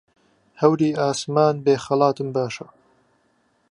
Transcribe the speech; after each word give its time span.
هەوری 0.61 0.97
ئاسمان 0.99 1.55
بێ 1.65 1.75
خەڵاتم 1.85 2.27
باشە 2.35 2.67